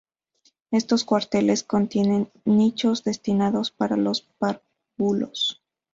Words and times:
Estos 0.71 1.03
cuarteles 1.03 1.63
contienen 1.63 2.31
nichos 2.43 3.03
destinados 3.03 3.69
para 3.69 3.97
los 3.97 4.23
párvulos. 4.39 5.61